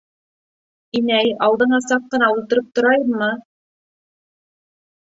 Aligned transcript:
-Инәй, 0.99 1.29
алдыңа 1.49 1.81
саҡ 1.89 2.09
ҡына 2.15 2.33
ултырып 2.39 2.73
торайыммы? 2.81 3.31